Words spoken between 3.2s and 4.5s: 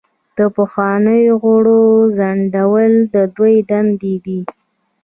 دوی دندې دي.